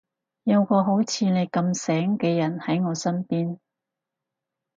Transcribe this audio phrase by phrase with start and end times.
[0.45, 3.59] 有個好似你咁醒嘅人喺我身邊